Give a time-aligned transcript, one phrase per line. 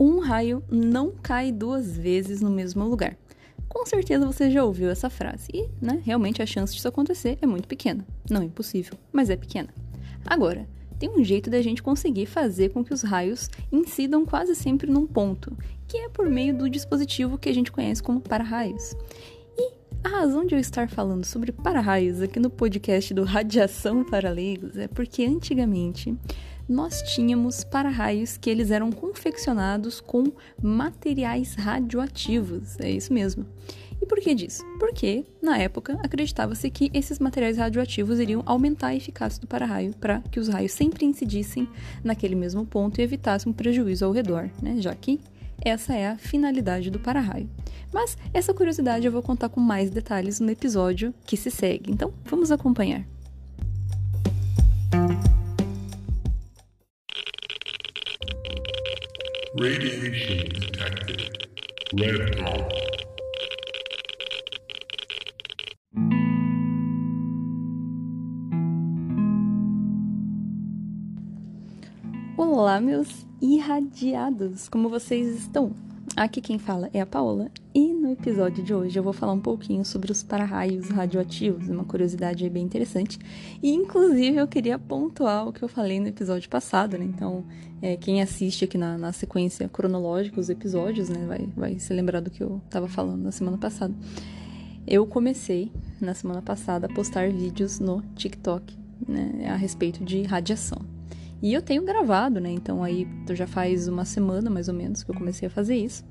[0.00, 3.16] Um raio não cai duas vezes no mesmo lugar.
[3.68, 7.46] Com certeza você já ouviu essa frase e, né, realmente a chance disso acontecer é
[7.46, 8.06] muito pequena.
[8.30, 9.68] Não é impossível, mas é pequena.
[10.24, 10.68] Agora,
[10.98, 15.06] tem um jeito da gente conseguir fazer com que os raios incidam quase sempre num
[15.06, 15.56] ponto,
[15.86, 18.94] que é por meio do dispositivo que a gente conhece como para-raios.
[19.56, 19.72] E
[20.04, 24.76] a razão de eu estar falando sobre para-raios aqui no podcast do Radiação para Leigos
[24.76, 26.16] é porque antigamente
[26.68, 30.24] nós tínhamos para-raios que eles eram confeccionados com
[30.62, 32.78] materiais radioativos.
[32.78, 33.46] É isso mesmo.
[34.00, 34.64] E por que disso?
[34.78, 40.20] Porque, na época, acreditava-se que esses materiais radioativos iriam aumentar a eficácia do para-raio para
[40.30, 41.68] que os raios sempre incidissem
[42.04, 44.76] naquele mesmo ponto e evitassem um prejuízo ao redor, né?
[44.78, 45.18] já que
[45.60, 47.48] essa é a finalidade do para-raio.
[47.92, 52.12] Mas essa curiosidade eu vou contar com mais detalhes no episódio que se segue, então
[52.24, 53.04] vamos acompanhar.
[59.60, 61.48] Radiation detected.
[61.92, 62.72] Red dot.
[72.36, 74.68] Olá, meus irradiados!
[74.68, 75.72] Como vocês estão?
[76.16, 79.40] Aqui quem fala é a Paola e no episódio de hoje eu vou falar um
[79.40, 83.18] pouquinho sobre os para-raios radioativos, uma curiosidade bem interessante.
[83.62, 87.04] E inclusive eu queria pontuar o que eu falei no episódio passado, né?
[87.04, 87.44] Então,
[87.82, 92.20] é, quem assiste aqui na, na, sequência cronológica os episódios, né, vai, vai se lembrar
[92.20, 93.94] do que eu estava falando na semana passada.
[94.86, 98.74] Eu comecei na semana passada a postar vídeos no TikTok
[99.06, 100.80] né, a respeito de radiação.
[101.42, 102.50] E eu tenho gravado, né?
[102.50, 106.02] Então aí já faz uma semana mais ou menos que eu comecei a fazer isso.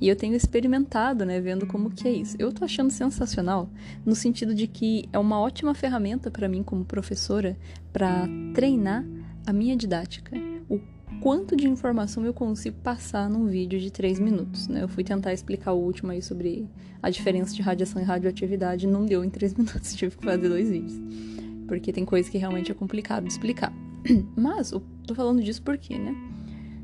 [0.00, 2.36] E eu tenho experimentado, né, vendo como que é isso.
[2.38, 3.68] Eu tô achando sensacional
[4.04, 7.56] no sentido de que é uma ótima ferramenta para mim como professora
[7.92, 9.04] para treinar
[9.46, 10.34] a minha didática.
[10.68, 10.80] O
[11.20, 14.82] quanto de informação eu consigo passar num vídeo de 3 minutos, né?
[14.82, 16.66] Eu fui tentar explicar o último aí sobre
[17.02, 20.70] a diferença de radiação e radioatividade, não deu em 3 minutos, tive que fazer dois
[20.70, 20.98] vídeos.
[21.68, 23.72] Porque tem coisa que realmente é complicado de explicar.
[24.34, 26.14] Mas, eu tô falando disso por quê, né?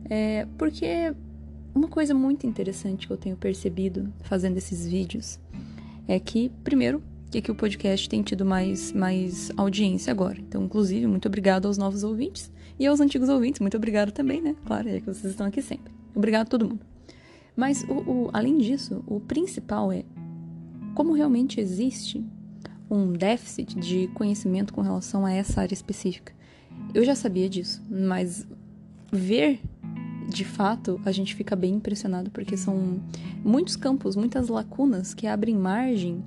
[0.09, 1.15] É porque
[1.77, 5.39] uma coisa muito interessante que eu tenho percebido fazendo esses vídeos
[6.09, 10.39] é que, primeiro, que aqui o podcast tem tido mais, mais audiência agora.
[10.41, 13.61] Então, inclusive, muito obrigado aos novos ouvintes e aos antigos ouvintes.
[13.61, 14.57] Muito obrigado também, né?
[14.65, 15.93] Claro, é que vocês estão aqui sempre.
[16.15, 16.81] Obrigado a todo mundo.
[17.55, 20.03] Mas, o, o, além disso, o principal é
[20.95, 22.25] como realmente existe
[22.91, 26.33] um déficit de conhecimento com relação a essa área específica.
[26.95, 28.47] Eu já sabia disso, mas
[29.13, 29.61] ver
[30.29, 33.01] de fato a gente fica bem impressionado porque são
[33.45, 36.25] muitos campos, muitas lacunas que abrem margem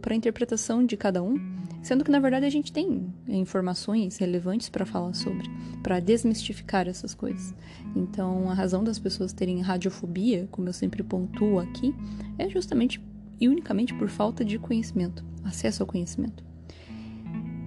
[0.00, 1.38] para a interpretação de cada um,
[1.82, 5.48] sendo que na verdade a gente tem informações relevantes para falar sobre,
[5.82, 7.54] para desmistificar essas coisas.
[7.94, 11.94] Então, a razão das pessoas terem radiofobia, como eu sempre pontuo aqui,
[12.38, 13.00] é justamente
[13.40, 16.42] e unicamente por falta de conhecimento, acesso ao conhecimento.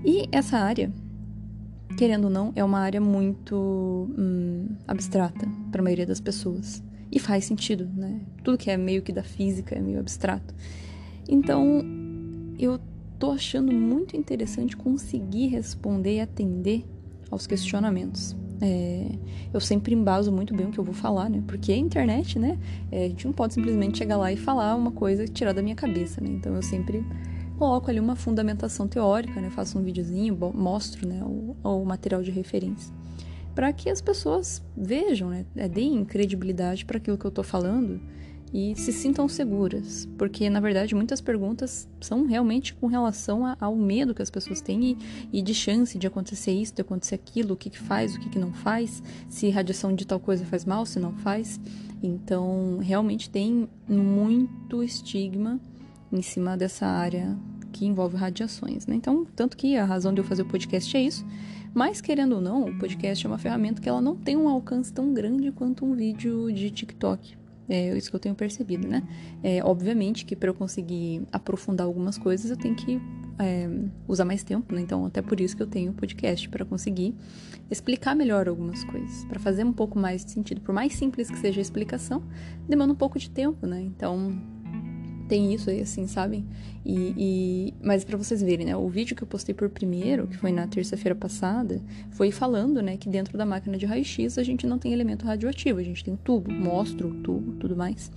[0.04, 0.92] E essa área
[1.98, 6.84] querendo ou não, é uma área muito hum, abstrata para a maioria das pessoas.
[7.12, 8.22] E faz sentido, né?
[8.44, 10.54] Tudo que é meio que da física é meio abstrato.
[11.28, 11.84] Então,
[12.60, 12.80] eu
[13.18, 16.86] tô achando muito interessante conseguir responder e atender
[17.32, 18.36] aos questionamentos.
[18.62, 19.08] É,
[19.54, 21.42] eu sempre embaso muito bem o que eu vou falar, né?
[21.48, 22.58] Porque a internet, né?
[22.92, 25.76] É, a gente não pode simplesmente chegar lá e falar uma coisa tirar da minha
[25.76, 26.30] cabeça, né?
[26.30, 27.04] Então eu sempre
[27.60, 29.50] coloco ali uma fundamentação teórica, né?
[29.50, 32.94] Faço um videozinho, mostro né, o, o material de referência.
[33.54, 35.46] Para que as pessoas vejam, né?
[35.58, 38.00] É, deem credibilidade para aquilo que eu estou falando
[38.54, 40.08] e se sintam seguras.
[40.18, 44.62] Porque, na verdade, muitas perguntas são realmente com relação a, ao medo que as pessoas
[44.62, 44.98] têm e,
[45.34, 48.30] e, de chance de acontecer isso, de acontecer aquilo, o que, que faz, o que,
[48.30, 51.60] que não faz, se radiação de tal coisa faz mal, se não faz.
[52.02, 55.60] Então, realmente tem muito estigma
[56.12, 57.38] em cima dessa área
[57.70, 58.96] que envolve radiações, né?
[58.96, 61.26] Então, tanto que a razão de eu fazer o podcast é isso.
[61.74, 64.92] Mas, querendo ou não, o podcast é uma ferramenta que ela não tem um alcance
[64.92, 67.38] tão grande quanto um vídeo de TikTok.
[67.70, 69.04] É isso que eu tenho percebido, né?
[69.44, 73.00] É, obviamente que para eu conseguir aprofundar algumas coisas eu tenho que
[73.38, 73.70] é,
[74.08, 74.82] usar mais tempo, né?
[74.82, 77.14] Então, até por isso que eu tenho o podcast, para conseguir
[77.70, 80.62] explicar melhor algumas coisas, para fazer um pouco mais de sentido.
[80.62, 82.24] Por mais simples que seja a explicação,
[82.68, 83.82] demanda um pouco de tempo, né?
[83.82, 84.36] Então,
[85.30, 86.44] tem isso aí, assim, sabem?
[86.84, 87.74] E, e...
[87.82, 88.76] Mas para vocês verem, né?
[88.76, 91.80] O vídeo que eu postei por primeiro, que foi na terça-feira passada,
[92.10, 95.80] foi falando, né, que dentro da máquina de raio-x a gente não tem elemento radioativo,
[95.80, 98.12] a gente tem tubo, mostro o tubo, tudo mais.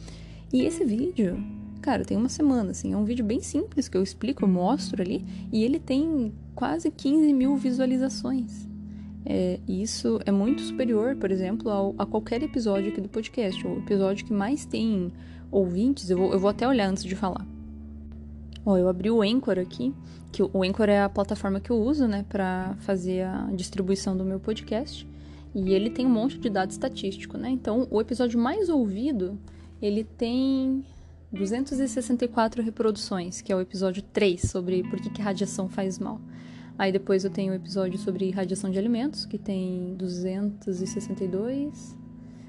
[0.50, 1.36] E esse vídeo,
[1.82, 5.02] cara, tem uma semana, assim, é um vídeo bem simples que eu explico, eu mostro
[5.02, 5.22] ali,
[5.52, 8.71] e ele tem quase 15 mil visualizações.
[9.24, 13.66] É, isso é muito superior, por exemplo, ao, a qualquer episódio aqui do podcast.
[13.66, 15.12] O episódio que mais tem
[15.50, 17.46] ouvintes, eu vou, eu vou até olhar antes de falar.
[18.64, 19.94] Ó, eu abri o Anchor aqui,
[20.30, 24.24] que o Anchor é a plataforma que eu uso, né, para fazer a distribuição do
[24.24, 25.06] meu podcast.
[25.54, 27.50] E ele tem um monte de dado estatístico, né?
[27.50, 29.38] Então, o episódio mais ouvido,
[29.82, 30.82] ele tem
[31.30, 36.20] 264 reproduções, que é o episódio 3, sobre por que, que radiação faz mal.
[36.82, 41.96] Aí depois eu tenho o episódio sobre radiação de alimentos, que tem 262.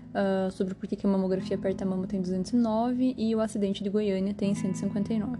[0.09, 3.13] Uh, sobre por que, que a mamografia aperta a mama tem 209.
[3.15, 5.37] E o acidente de Goiânia tem 159.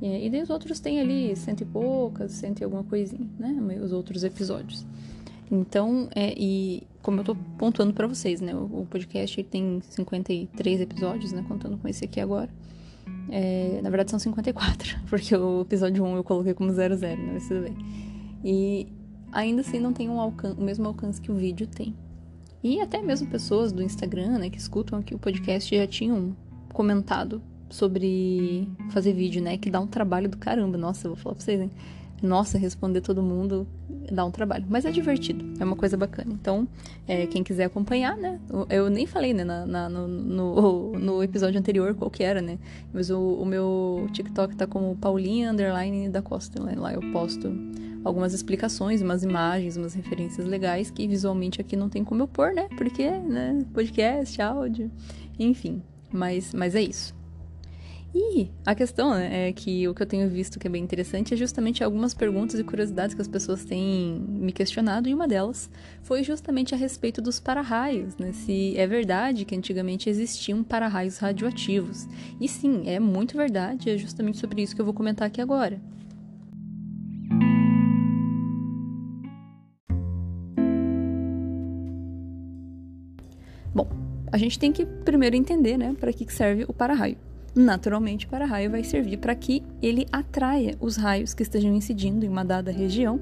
[0.00, 3.80] E, e daí os outros tem ali cento e poucas, cento e alguma coisinha, né?
[3.82, 4.86] Os outros episódios.
[5.50, 8.54] Então, é, e como eu tô pontuando para vocês, né?
[8.54, 11.44] O, o podcast tem 53 episódios, né?
[11.48, 12.48] Contando com esse aqui agora.
[13.28, 17.16] É, na verdade são 54, porque o episódio 1 eu coloquei como 00, né?
[17.32, 18.09] Mas tudo bem.
[18.44, 18.88] E
[19.32, 21.94] ainda assim não tem um o mesmo alcance que o vídeo tem.
[22.62, 26.36] E até mesmo pessoas do Instagram, né, que escutam aqui o podcast já tinham
[26.72, 30.76] comentado sobre fazer vídeo, né, que dá um trabalho do caramba.
[30.76, 31.70] Nossa, eu vou falar pra vocês, hein?
[32.22, 33.66] Nossa, responder todo mundo
[34.10, 34.64] dá um trabalho.
[34.68, 36.32] Mas é divertido, é uma coisa bacana.
[36.32, 36.68] Então,
[37.06, 38.38] é, quem quiser acompanhar, né?
[38.68, 42.58] Eu nem falei, né, na, na, no, no, no, episódio anterior qual que era, né?
[42.92, 46.62] Mas o, o meu TikTok tá como Paulinha Underline da Costa.
[46.76, 47.52] Lá eu posto
[48.04, 52.52] algumas explicações, umas imagens, umas referências legais que visualmente aqui não tem como eu pôr,
[52.52, 52.68] né?
[52.76, 53.58] Porque, né?
[53.72, 54.90] Podcast, áudio,
[55.38, 55.82] enfim.
[56.12, 57.19] Mas, mas é isso.
[58.12, 61.32] E a questão né, é que o que eu tenho visto que é bem interessante
[61.32, 65.70] é justamente algumas perguntas e curiosidades que as pessoas têm me questionado, e uma delas
[66.02, 68.32] foi justamente a respeito dos para-raios, né?
[68.32, 72.08] Se é verdade que antigamente existiam para-raios radioativos.
[72.40, 75.80] E sim, é muito verdade, é justamente sobre isso que eu vou comentar aqui agora.
[83.72, 83.88] Bom,
[84.32, 87.29] a gente tem que primeiro entender, né, para que serve o para-raio.
[87.54, 92.28] Naturalmente, o para-raio vai servir para que ele atraia os raios que estejam incidindo em
[92.28, 93.20] uma dada região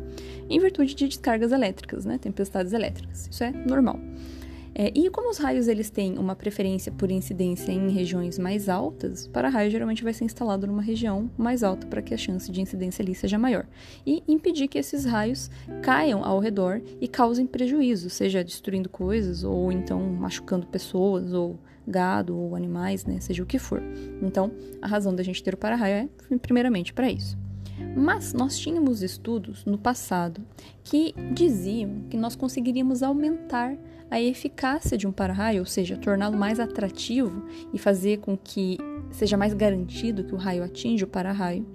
[0.50, 3.28] em virtude de descargas elétricas, né, tempestades elétricas.
[3.30, 3.98] Isso é normal.
[4.80, 9.26] É, e como os raios eles têm uma preferência por incidência em regiões mais altas,
[9.26, 12.60] o para-raio geralmente vai ser instalado numa região mais alta para que a chance de
[12.60, 13.66] incidência ali seja maior.
[14.06, 15.50] E impedir que esses raios
[15.82, 22.36] caiam ao redor e causem prejuízo, seja destruindo coisas ou então machucando pessoas ou gado
[22.36, 23.82] ou animais, né, seja o que for.
[24.22, 27.36] Então, a razão da gente ter o para-raio é primeiramente para isso.
[27.96, 30.40] Mas nós tínhamos estudos no passado
[30.84, 33.76] que diziam que nós conseguiríamos aumentar
[34.10, 38.78] a eficácia de um para-raio, ou seja, torná-lo mais atrativo e fazer com que
[39.10, 41.66] seja mais garantido que o raio atinja o para-raio,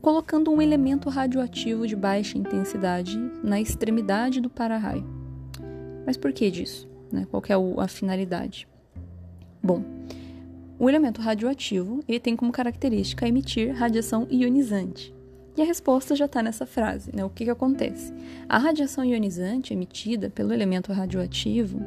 [0.00, 5.06] colocando um elemento radioativo de baixa intensidade na extremidade do para-raio.
[6.06, 6.88] Mas por que disso?
[7.10, 7.26] Né?
[7.30, 8.68] Qual é a finalidade?
[9.64, 9.82] Bom,
[10.78, 15.14] o elemento radioativo ele tem como característica emitir radiação ionizante.
[15.56, 17.24] E a resposta já está nessa frase, né?
[17.24, 18.12] O que, que acontece?
[18.46, 21.80] A radiação ionizante emitida pelo elemento radioativo,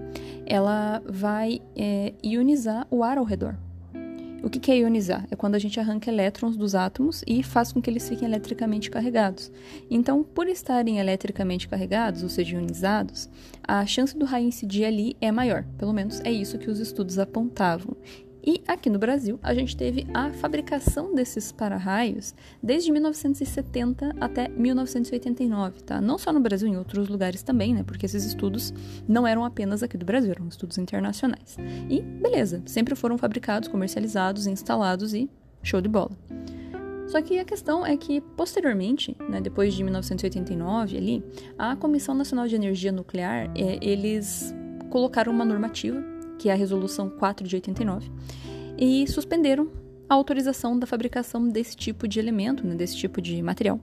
[0.43, 3.55] ela vai é, ionizar o ar ao redor.
[4.47, 5.27] O que, é ionizar?
[5.29, 8.89] É quando a gente arranca elétrons dos átomos e faz com que eles fiquem eletricamente
[8.89, 9.51] carregados.
[9.91, 13.27] Então, por estarem eletricamente carregados, ou seja, ionizados,
[13.61, 15.65] a chance do raio incidir ali é maior.
[15.77, 17.93] Pelo menos é isso que os estudos apontavam.
[18.47, 25.81] E aqui no Brasil, a gente teve a fabricação desses para-raios desde 1970 até 1989,
[25.81, 25.99] tá?
[25.99, 27.83] Não só no Brasil, em outros lugares também, né?
[27.83, 28.73] Porque esses estudos
[29.05, 31.57] não eram apenas aqui do Brasil, eram estudos internacionais.
[31.89, 35.29] E beleza, sempre foram fabricados, comercializados, instalados e
[35.61, 36.17] show de bola.
[37.07, 41.21] Só que a questão é que, posteriormente, né, depois de 1989, ali,
[41.57, 44.55] a Comissão Nacional de Energia Nuclear, é, eles
[44.89, 46.01] colocaram uma normativa
[46.37, 48.09] que é a Resolução 4 de 89,
[48.77, 49.69] e suspenderam
[50.09, 53.79] a autorização da fabricação desse tipo de elemento, né, desse tipo de material.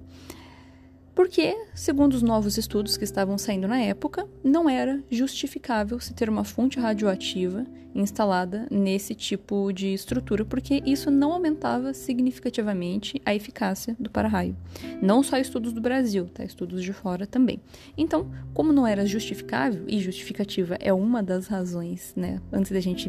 [1.14, 6.28] Porque, segundo os novos estudos que estavam saindo na época, não era justificável se ter
[6.28, 13.97] uma fonte radioativa instalada nesse tipo de estrutura, porque isso não aumentava significativamente a eficácia
[14.00, 14.56] do para-raio.
[15.00, 16.42] Não só estudos do Brasil, tá?
[16.42, 17.61] estudos de fora também.
[17.97, 23.09] Então, como não era justificável, e justificativa é uma das razões, né, antes da gente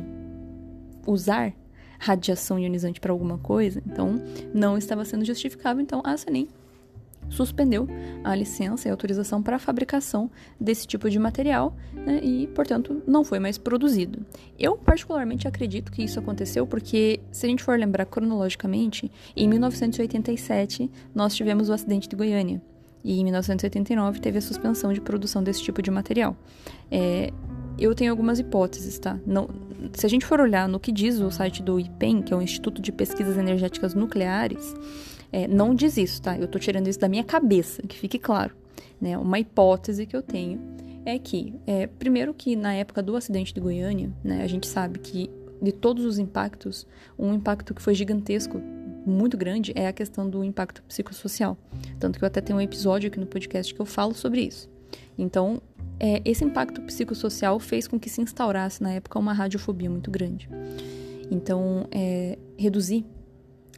[1.08, 1.54] usar
[1.98, 4.22] radiação ionizante para alguma coisa, então
[4.54, 6.48] não estava sendo justificável, então a Sanin
[7.30, 7.88] suspendeu
[8.24, 10.30] a licença e autorização para a fabricação
[10.60, 14.26] desse tipo de material né, e, portanto, não foi mais produzido.
[14.58, 20.90] Eu, particularmente, acredito que isso aconteceu porque, se a gente for lembrar cronologicamente, em 1987
[21.14, 22.62] nós tivemos o acidente de Goiânia.
[23.04, 26.36] E em 1989 teve a suspensão de produção desse tipo de material.
[26.90, 27.32] É,
[27.78, 29.20] eu tenho algumas hipóteses, tá?
[29.28, 29.48] Não,
[29.94, 32.42] se a gente for olhar no que diz o site do IPEN, que é o
[32.42, 34.74] Instituto de Pesquisas Energéticas Nucleares,
[35.36, 36.38] é, não diz isso, tá?
[36.38, 38.56] Eu tô tirando isso da minha cabeça, que fique claro.
[39.02, 39.18] Né?
[39.18, 40.62] Uma hipótese que eu tenho
[41.06, 44.98] é que, é, primeiro que na época do acidente de Goiânia, né, a gente sabe
[44.98, 45.30] que
[45.62, 46.88] de todos os impactos,
[47.20, 48.62] um impacto que foi gigantesco,
[49.06, 51.58] muito grande, é a questão do impacto psicossocial.
[52.00, 54.70] Tanto que eu até tenho um episódio aqui no podcast que eu falo sobre isso.
[55.18, 55.62] Então,
[56.00, 60.50] é, esse impacto psicossocial fez com que se instaurasse na época uma radiofobia muito grande.
[61.30, 63.06] Então, é, reduzir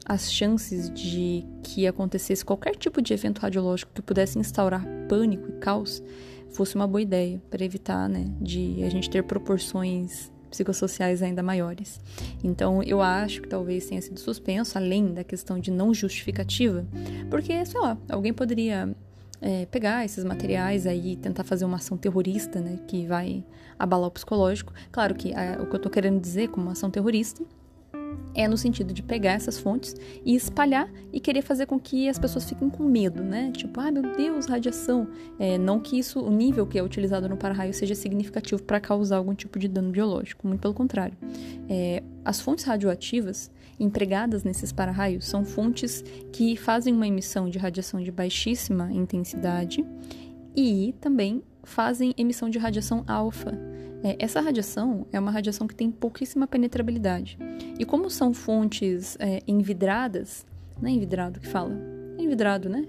[0.08, 5.60] as chances de que acontecesse qualquer tipo de evento radiológico que pudesse instaurar pânico e
[5.60, 6.02] caos
[6.50, 12.00] fosse uma boa ideia para evitar, né, de a gente ter proporções psicossociais ainda maiores.
[12.42, 16.88] Então, eu acho que talvez tenha sido suspenso, além da questão de não justificativa,
[17.30, 18.96] porque, sei lá, alguém poderia
[19.42, 23.44] é, pegar esses materiais aí e tentar fazer uma ação terrorista, né, que vai
[23.78, 24.72] abalar o psicológico.
[24.90, 27.44] Claro que a, o que eu estou querendo dizer como ação terrorista
[28.38, 32.20] é no sentido de pegar essas fontes e espalhar e querer fazer com que as
[32.20, 33.52] pessoas fiquem com medo, né?
[33.52, 35.08] Tipo, ah, meu Deus, radiação.
[35.40, 39.18] É, não que isso, o nível que é utilizado no para-raio seja significativo para causar
[39.18, 41.18] algum tipo de dano biológico, muito pelo contrário.
[41.68, 48.02] É, as fontes radioativas empregadas nesses para-raios são fontes que fazem uma emissão de radiação
[48.02, 49.84] de baixíssima intensidade
[50.56, 53.77] e também fazem emissão de radiação alfa.
[54.08, 57.38] É, essa radiação é uma radiação que tem pouquíssima penetrabilidade.
[57.78, 60.46] E como são fontes é, envidradas,
[60.82, 61.76] não é envidrado que fala?
[62.18, 62.88] É envidrado, né?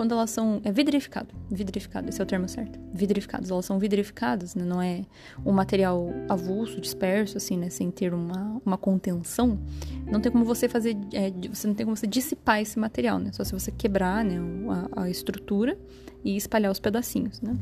[0.00, 0.62] quando elas são.
[0.64, 1.28] É vidrificado.
[1.50, 2.78] Vidrificado, esse é o termo certo.
[2.94, 3.50] Vidrificados.
[3.50, 4.64] Elas são vidrificadas, né?
[4.64, 5.04] Não é
[5.44, 7.68] um material avulso, disperso, assim, né?
[7.68, 9.58] Sem ter uma, uma contenção.
[10.10, 10.96] Não tem como você fazer.
[11.12, 13.30] É, você não tem como você dissipar esse material, né?
[13.32, 14.38] Só se você quebrar né,
[14.96, 15.76] a, a estrutura
[16.24, 17.54] e espalhar os pedacinhos, né?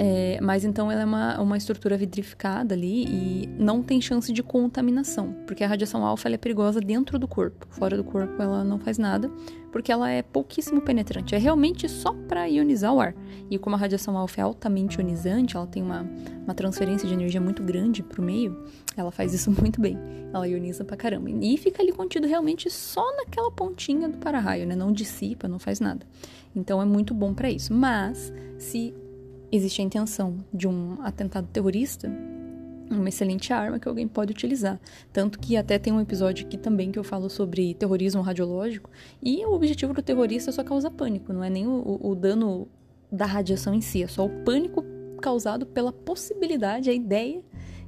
[0.00, 4.44] É, mas então ela é uma, uma estrutura vidrificada ali e não tem chance de
[4.44, 7.66] contaminação, porque a radiação alfa é perigosa dentro do corpo.
[7.68, 9.28] Fora do corpo ela não faz nada,
[9.72, 11.34] porque ela é pouquíssimo penetrante.
[11.34, 13.12] É realmente só para ionizar o ar.
[13.50, 16.08] E como a radiação alfa é altamente ionizante, ela tem uma,
[16.44, 18.56] uma transferência de energia muito grande para o meio,
[18.96, 19.98] ela faz isso muito bem.
[20.32, 21.28] Ela ioniza pra caramba.
[21.28, 24.76] E fica ali contido realmente só naquela pontinha do para-raio, né?
[24.76, 26.06] Não dissipa, não faz nada.
[26.54, 27.74] Então é muito bom para isso.
[27.74, 28.94] Mas se
[29.50, 32.10] existe a intenção de um atentado terrorista,
[32.90, 34.80] uma excelente arma que alguém pode utilizar.
[35.12, 38.90] Tanto que até tem um episódio aqui também que eu falo sobre terrorismo radiológico,
[39.22, 42.68] e o objetivo do terrorista é só causar pânico, não é nem o, o dano
[43.10, 44.84] da radiação em si, é só o pânico
[45.20, 47.42] causado pela possibilidade, a ideia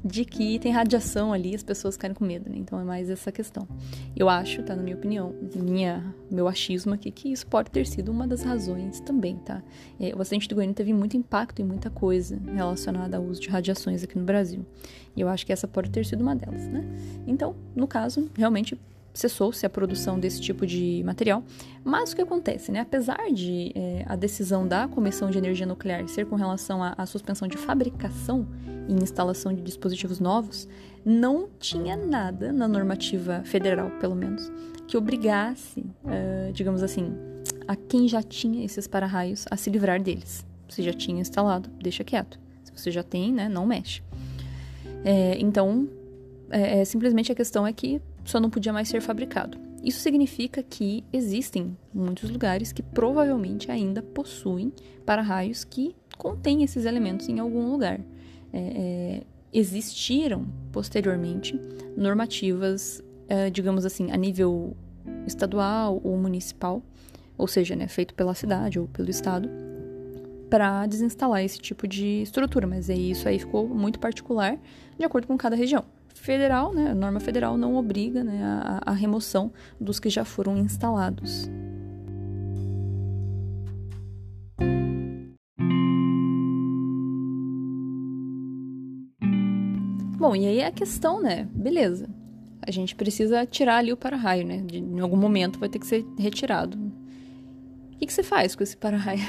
[0.04, 2.56] de que tem radiação ali, as pessoas ficarem com medo, né?
[2.56, 3.68] Então é mais essa questão.
[4.16, 8.10] Eu acho, tá, na minha opinião, minha, meu achismo aqui, que isso pode ter sido
[8.10, 9.62] uma das razões também, tá?
[9.98, 13.48] É, o acidente do Goiânia teve muito impacto em muita coisa relacionada ao uso de
[13.48, 14.64] radiações aqui no Brasil.
[15.14, 16.84] E eu acho que essa pode ter sido uma delas, né?
[17.26, 18.78] Então, no caso, realmente
[19.12, 21.42] cessou-se a produção desse tipo de material.
[21.84, 22.80] Mas o que acontece, né?
[22.80, 27.06] Apesar de é, a decisão da Comissão de Energia Nuclear ser com relação à, à,
[27.06, 28.46] suspensão de fabricação
[28.88, 30.68] e instalação de dispositivos novos,
[31.04, 34.50] não tinha nada na normativa federal, pelo menos,
[34.86, 37.12] que obrigasse, uh, digamos assim,
[37.66, 40.44] a quem já tinha esses para-raios a se livrar deles.
[40.68, 42.38] Se já tinha instalado, deixa quieto.
[42.64, 44.02] Se você já tem, né, não mexe.
[45.04, 45.88] É, então,
[46.50, 48.00] é, é, simplesmente a questão é que
[48.30, 49.58] só não podia mais ser fabricado.
[49.82, 54.72] Isso significa que existem muitos lugares que provavelmente ainda possuem
[55.06, 58.00] para-raios que contêm esses elementos em algum lugar.
[58.52, 59.22] É, é,
[59.52, 61.58] existiram posteriormente
[61.96, 64.76] normativas, é, digamos assim, a nível
[65.26, 66.82] estadual ou municipal,
[67.38, 69.48] ou seja, né, feito pela cidade ou pelo estado,
[70.50, 74.58] para desinstalar esse tipo de estrutura, mas aí isso aí ficou muito particular
[74.98, 75.84] de acordo com cada região
[76.20, 80.56] federal, né, a norma federal não obriga né, a, a remoção dos que já foram
[80.58, 81.50] instalados.
[90.20, 91.48] Bom, e aí é a questão, né?
[91.54, 92.06] Beleza.
[92.60, 94.58] A gente precisa tirar ali o para-raio, né?
[94.58, 96.76] De, em algum momento vai ter que ser retirado.
[96.76, 99.22] O que, que você faz com esse para-raio?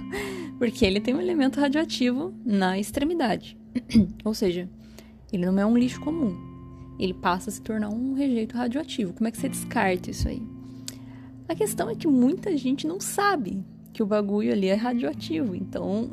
[0.58, 3.56] Porque ele tem um elemento radioativo na extremidade.
[4.24, 4.66] Ou seja,
[5.36, 6.36] ele não é um lixo comum.
[6.98, 9.12] Ele passa a se tornar um rejeito radioativo.
[9.12, 10.42] Como é que você descarta isso aí?
[11.48, 15.54] A questão é que muita gente não sabe que o bagulho ali é radioativo.
[15.54, 16.10] Então,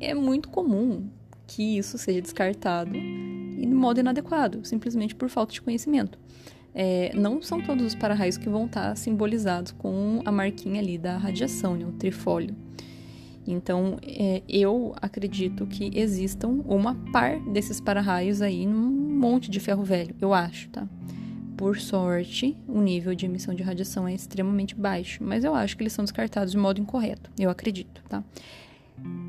[0.00, 1.08] é muito comum
[1.46, 6.18] que isso seja descartado e de modo inadequado, simplesmente por falta de conhecimento.
[6.78, 11.16] é, não são todos os para-raios que vão estar simbolizados com a marquinha ali da
[11.16, 12.54] radiação, né, o trifólio.
[13.46, 19.84] Então, é, eu acredito que existam uma par desses para-raios aí num monte de ferro
[19.84, 20.86] velho, eu acho, tá?
[21.56, 25.82] Por sorte, o nível de emissão de radiação é extremamente baixo, mas eu acho que
[25.82, 28.22] eles são descartados de modo incorreto, eu acredito, tá?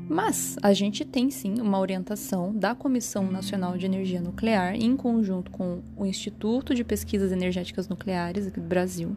[0.08, 5.50] Mas a gente tem sim uma orientação da Comissão Nacional de Energia Nuclear, em conjunto
[5.50, 9.14] com o Instituto de Pesquisas Energéticas Nucleares aqui do Brasil,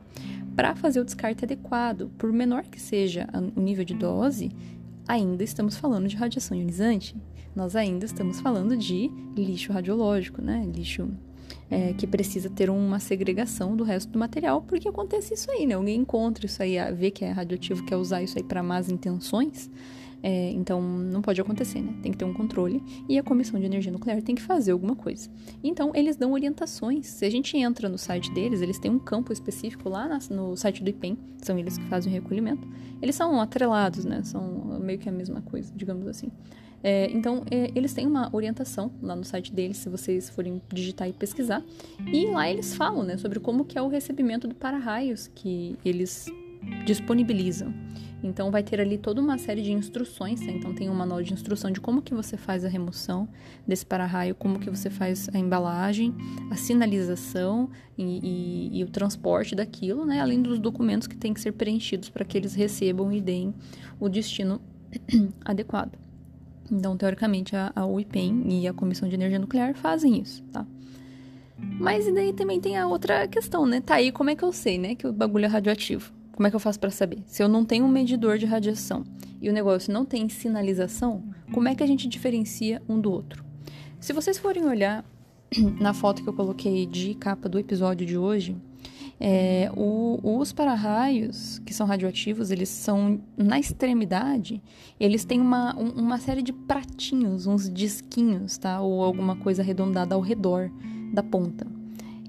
[0.56, 2.12] para fazer o descarte adequado.
[2.18, 4.52] Por menor que seja o nível de dose,
[5.12, 7.16] ainda estamos falando de radiação ionizante.
[7.54, 10.66] Nós ainda estamos falando de lixo radiológico, né?
[10.74, 11.10] Lixo
[11.70, 15.76] é, que precisa ter uma segregação do resto do material, porque acontece isso aí, né?
[15.76, 19.70] Alguém encontra isso aí, vê que é radioativo, quer usar isso aí para más intenções
[20.24, 21.94] é, então, não pode acontecer, né?
[22.02, 24.96] Tem que ter um controle e a Comissão de Energia Nuclear tem que fazer alguma
[24.96, 25.30] coisa.
[25.64, 27.08] Então, eles dão orientações.
[27.08, 30.84] Se a gente entra no site deles, eles têm um campo específico lá no site
[30.84, 32.68] do IPEM, são eles que fazem o recolhimento.
[33.02, 34.22] Eles são atrelados, né?
[34.24, 36.30] São meio que a mesma coisa, digamos assim.
[36.84, 41.08] É, então, é, eles têm uma orientação lá no site deles, se vocês forem digitar
[41.08, 41.64] e pesquisar.
[42.12, 46.28] E lá eles falam, né, sobre como que é o recebimento do para-raios que eles
[46.86, 47.74] disponibilizam.
[48.24, 50.52] Então vai ter ali toda uma série de instruções, tá?
[50.52, 53.28] então tem um manual de instrução de como que você faz a remoção
[53.68, 56.14] desse para-raio, como que você faz a embalagem,
[56.52, 60.22] a sinalização e, e, e, o transporte daquilo, né?
[60.22, 63.54] Além dos documentos que têm que ser preenchidos para que eles recebam e deem
[64.00, 64.62] o destino
[65.44, 65.98] adequado.
[66.72, 70.66] Então, teoricamente, a, a UIPEM e a Comissão de Energia Nuclear fazem isso, tá?
[71.58, 73.82] Mas e daí também tem a outra questão, né?
[73.82, 76.21] Tá aí, como é que eu sei, né, que o bagulho é radioativo?
[76.34, 77.20] Como é que eu faço para saber?
[77.26, 79.04] Se eu não tenho um medidor de radiação
[79.42, 83.44] e o negócio não tem sinalização, como é que a gente diferencia um do outro?
[84.00, 85.06] Se vocês forem olhar
[85.80, 88.56] na foto que eu coloquei de capa do episódio de hoje,
[89.20, 94.60] é, o, os para-raios, que são radioativos, eles são, na extremidade,
[95.00, 98.82] eles têm uma, um, uma série de pratinhos, uns disquinhos, tá?
[98.82, 100.72] Ou alguma coisa arredondada ao redor
[101.14, 101.81] da ponta.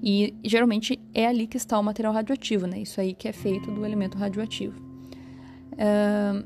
[0.05, 2.81] E geralmente é ali que está o material radioativo, né?
[2.81, 4.77] Isso aí que é feito do elemento radioativo.
[5.73, 6.45] Uh,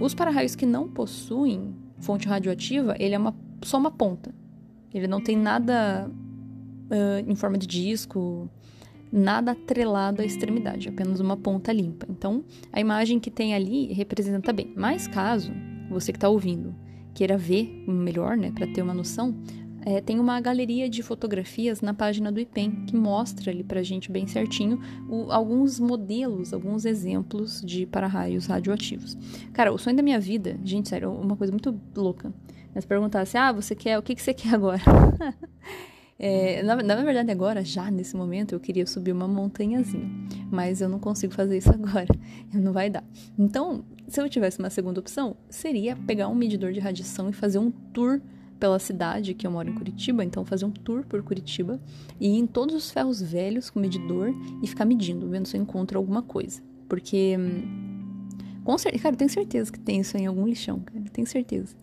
[0.00, 4.34] os para-raios que não possuem fonte radioativa, ele é uma, só uma ponta.
[4.92, 8.50] Ele não tem nada uh, em forma de disco,
[9.12, 12.06] nada atrelado à extremidade, apenas uma ponta limpa.
[12.10, 14.72] Então, a imagem que tem ali representa bem.
[14.76, 15.52] Mas caso
[15.88, 16.74] você que está ouvindo
[17.14, 19.34] queira ver melhor, né, para ter uma noção,
[19.84, 24.10] é, tem uma galeria de fotografias na página do IPEM que mostra ali pra gente
[24.10, 29.16] bem certinho o, alguns modelos, alguns exemplos de para-raios radioativos.
[29.52, 32.32] Cara, o sonho da minha vida, gente, sério, uma coisa muito louca.
[32.74, 34.80] Mas perguntasse, ah, você quer, o que, que você quer agora?
[36.22, 40.06] É, na, na, verdade, agora, já nesse momento, eu queria subir uma montanhazinha.
[40.50, 42.14] Mas eu não consigo fazer isso agora.
[42.52, 43.02] Não vai dar.
[43.38, 47.58] Então, se eu tivesse uma segunda opção, seria pegar um medidor de radiação e fazer
[47.58, 48.20] um tour
[48.60, 51.80] pela cidade, que eu moro em Curitiba, então fazer um tour por Curitiba
[52.20, 55.62] e ir em todos os ferros velhos com medidor e ficar medindo, vendo se eu
[55.62, 56.62] encontro alguma coisa.
[56.88, 57.36] Porque,
[58.62, 61.74] com certeza, cara, eu tenho certeza que tem isso em algum lixão, cara, tenho certeza.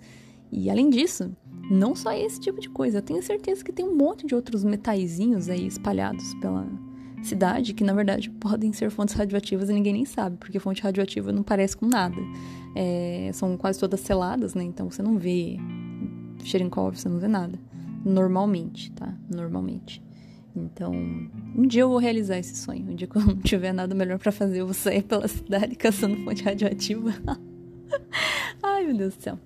[0.51, 1.35] E além disso,
[1.69, 4.63] não só esse tipo de coisa, eu tenho certeza que tem um monte de outros
[4.63, 6.65] metaizinhos aí espalhados pela
[7.23, 11.31] cidade que na verdade podem ser fontes radioativas e ninguém nem sabe, porque fonte radioativa
[11.31, 12.17] não parece com nada.
[12.75, 14.63] É, são quase todas seladas, né?
[14.63, 15.57] Então você não vê
[16.43, 17.59] Cherenkov, você não vê nada.
[18.03, 19.13] Normalmente, tá?
[19.29, 20.01] Normalmente.
[20.55, 22.89] Então, um dia eu vou realizar esse sonho.
[22.89, 25.75] Um dia que eu não tiver nada melhor para fazer, eu vou sair pela cidade
[25.77, 27.13] caçando fonte radioativa.
[28.77, 29.39] Ai, meu Deus do céu.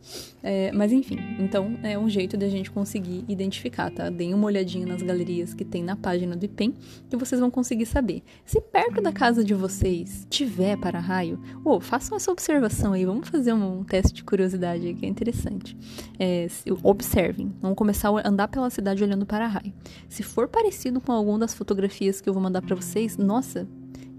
[0.43, 4.09] É, mas enfim, então é um jeito da gente conseguir identificar, tá?
[4.09, 6.73] Deem uma olhadinha nas galerias que tem na página do IPEM
[7.09, 8.23] que vocês vão conseguir saber.
[8.45, 13.05] Se perto da casa de vocês tiver para-raio, oh, façam essa observação aí.
[13.05, 15.77] Vamos fazer um, um teste de curiosidade aí que é interessante.
[16.19, 16.47] É,
[16.83, 17.53] observem.
[17.61, 19.71] Vamos começar a andar pela cidade olhando para-raio.
[20.09, 23.65] Se for parecido com alguma das fotografias que eu vou mandar para vocês, nossa,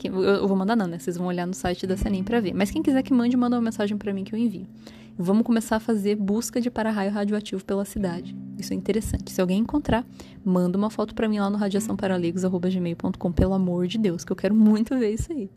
[0.03, 0.99] eu vou mandar não, né?
[0.99, 2.55] Vocês vão olhar no site da Senem para ver.
[2.55, 4.67] Mas quem quiser que mande, manda uma mensagem para mim que eu envio.
[5.19, 8.37] Vamos começar a fazer busca de para-raio radioativo pela cidade.
[8.59, 9.31] Isso é interessante.
[9.31, 10.07] Se alguém encontrar,
[10.45, 14.55] manda uma foto para mim lá no radiaçãoparaleigos@gmail.com, pelo amor de Deus, que eu quero
[14.55, 15.51] muito ver isso aí.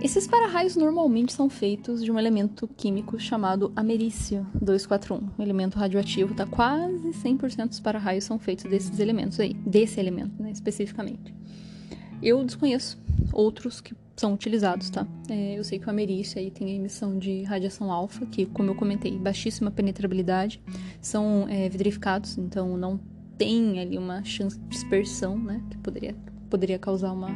[0.00, 5.30] Esses para-raios normalmente são feitos de um elemento químico chamado americio 241.
[5.36, 10.40] O elemento radioativo tá quase 100% dos para-raios são feitos desses elementos aí, desse elemento,
[10.40, 11.34] né, especificamente.
[12.22, 12.96] Eu desconheço
[13.32, 15.04] outros que são utilizados, tá?
[15.28, 18.70] É, eu sei que o ameriço aí tem a emissão de radiação alfa, que, como
[18.70, 20.62] eu comentei, baixíssima penetrabilidade,
[21.00, 23.00] são é, vidrificados, então não
[23.36, 25.60] tem ali uma chance de dispersão, né?
[25.70, 26.16] Que poderia,
[26.48, 27.30] poderia causar uma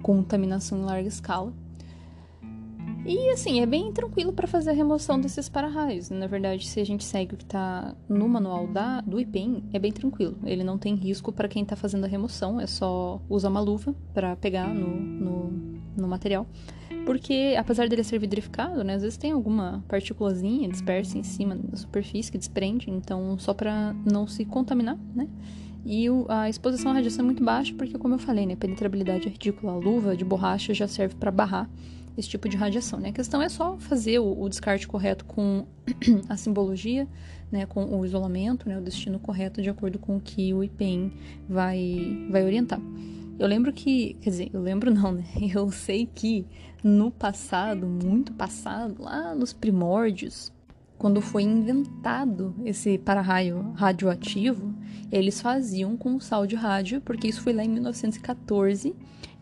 [0.00, 1.52] contaminação em larga escala.
[3.06, 6.08] E assim, é bem tranquilo para fazer a remoção desses para-raios.
[6.08, 9.78] Na verdade, se a gente segue o que está no manual da, do IPEM, é
[9.78, 10.38] bem tranquilo.
[10.42, 13.94] Ele não tem risco para quem está fazendo a remoção, é só usar uma luva
[14.14, 16.46] para pegar no, no, no, material.
[17.04, 21.76] Porque, apesar dele ser vidrificado, né, às vezes tem alguma partículazinha dispersa em cima da
[21.76, 25.28] superfície que desprende, então só para não se contaminar, né?
[25.84, 29.28] E a exposição à radiação é muito baixa, porque, como eu falei, né, a penetrabilidade
[29.28, 29.72] é ridícula.
[29.72, 31.68] A luva de borracha já serve para barrar
[32.16, 32.98] esse tipo de radiação.
[32.98, 33.08] Né?
[33.10, 35.66] A questão é só fazer o, o descarte correto com
[36.28, 37.08] a simbologia,
[37.50, 41.12] né, com o isolamento, né, o destino correto de acordo com o que o IPEM
[41.48, 42.80] vai, vai orientar.
[43.38, 45.24] Eu lembro que, quer dizer, eu lembro não, né?
[45.52, 46.46] Eu sei que
[46.84, 50.52] no passado, muito passado, lá nos primórdios,
[50.96, 54.72] quando foi inventado esse para-raio radioativo,
[55.10, 58.94] eles faziam com sal de rádio, porque isso foi lá em 1914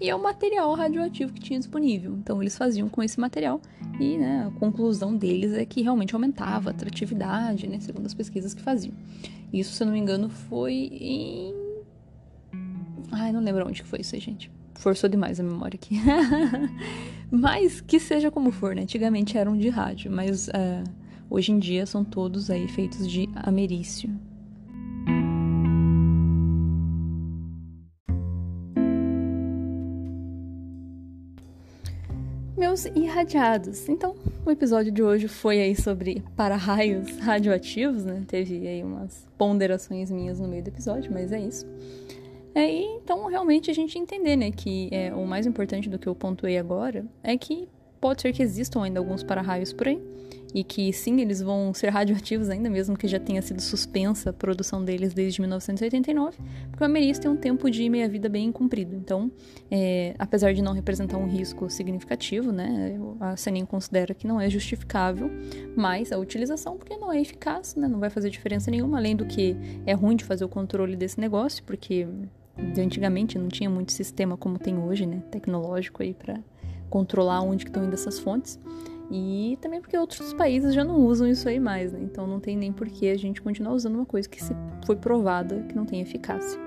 [0.03, 2.17] e é o material radioativo que tinha disponível.
[2.19, 3.61] Então eles faziam com esse material
[4.01, 8.53] e né, a conclusão deles é que realmente aumentava a atratividade, né, segundo as pesquisas
[8.53, 8.93] que faziam.
[9.53, 11.55] Isso, se eu não me engano, foi em.
[13.13, 14.51] Ai, não lembro onde que foi isso aí, gente.
[14.75, 16.01] Forçou demais a memória aqui.
[17.31, 18.83] mas que seja como for, né?
[18.83, 20.83] Antigamente eram de rádio, mas uh,
[21.31, 24.11] hoje em dia são todos aí feitos de americio.
[32.63, 33.89] Meus irradiados.
[33.89, 34.15] Então,
[34.47, 38.23] o episódio de hoje foi aí sobre para-raios radioativos, né?
[38.25, 41.67] Teve aí umas ponderações minhas no meio do episódio, mas é isso.
[42.55, 46.07] É, e, então, realmente a gente entender, né, que é, o mais importante do que
[46.07, 47.69] eu pontuei agora é que
[48.01, 50.01] pode ser que existam ainda alguns para-raios por aí
[50.55, 54.33] e que sim, eles vão ser radioativos ainda, mesmo que já tenha sido suspensa a
[54.33, 56.37] produção deles desde 1989,
[56.71, 58.95] porque o ameriço tem um tempo de meia-vida bem comprido.
[58.95, 59.31] Então,
[59.71, 64.51] é, apesar de não representar um risco significativo, né, a CENIM considera que não é
[64.51, 65.31] justificável
[65.77, 69.25] mais a utilização, porque não é eficaz, né, não vai fazer diferença nenhuma, além do
[69.25, 72.07] que é ruim de fazer o controle desse negócio, porque
[72.79, 76.39] antigamente não tinha muito sistema como tem hoje, né, tecnológico aí para
[76.91, 78.61] controlar onde estão indo essas fontes.
[79.13, 82.01] E também porque outros países já não usam isso aí mais, né?
[82.03, 84.55] Então não tem nem por que a gente continuar usando uma coisa que se
[84.87, 86.59] foi provada que não tem eficácia.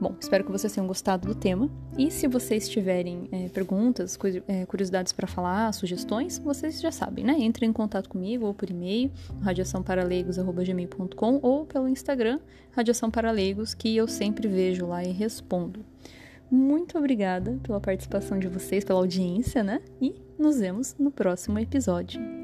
[0.00, 1.68] Bom, espero que vocês tenham gostado do tema.
[1.98, 4.18] E se vocês tiverem é, perguntas,
[4.48, 7.36] é, curiosidades para falar, sugestões, vocês já sabem, né?
[7.38, 9.10] Entrem em contato comigo ou por e-mail,
[9.42, 15.84] radiaçãoparaleigos.gmail.com ou pelo Instagram, Radiação Paraleigos, que eu sempre vejo lá e respondo.
[16.50, 19.80] Muito obrigada pela participação de vocês, pela audiência, né?
[20.00, 22.39] E nos vemos no próximo episódio.